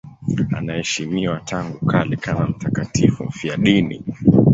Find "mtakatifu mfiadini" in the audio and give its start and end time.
2.47-4.03